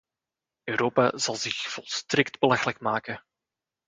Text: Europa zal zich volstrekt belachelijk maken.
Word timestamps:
Europa 0.67 1.15
zal 1.19 1.35
zich 1.35 1.67
volstrekt 1.67 2.39
belachelijk 2.39 2.79
maken. 2.81 3.21